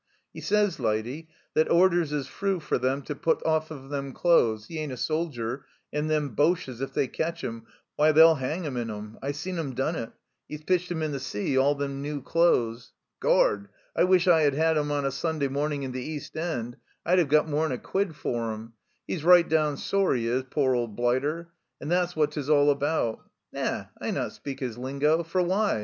[0.33, 4.65] "'E sys, lydy, that orders is froo for 'em to put off of them clothes;
[4.65, 8.77] he ain't a soldier, and them Boches, if they cetch 'im, why, they'll 'eng him
[8.77, 9.19] in 'em.
[9.21, 10.11] I seen 'im done it.
[10.49, 12.01] 'E's pitched 'em in the 7 50 THE CELLAR HOUSE OF PERVYSE sea, all them
[12.17, 12.93] noo clothes.
[13.19, 13.69] Gord!
[13.93, 16.77] 1 wish I had had 'em on a Sunday morning in the East End!
[17.05, 18.73] I'd 'ev got more'n a quid for 'em!
[19.07, 21.51] 'E's right down sore, 'e is, pore old blighter!
[21.79, 23.19] And thet's what 'tis all about.
[23.53, 25.79] Na, I not speak his lingo for why